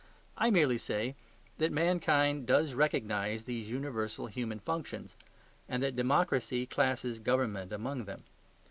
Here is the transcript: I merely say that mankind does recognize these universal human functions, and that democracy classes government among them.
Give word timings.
I 0.35 0.49
merely 0.49 0.79
say 0.79 1.13
that 1.59 1.71
mankind 1.71 2.47
does 2.47 2.73
recognize 2.73 3.43
these 3.43 3.69
universal 3.69 4.25
human 4.25 4.59
functions, 4.59 5.15
and 5.69 5.83
that 5.83 5.95
democracy 5.95 6.65
classes 6.65 7.19
government 7.19 7.71
among 7.71 8.05
them. 8.05 8.23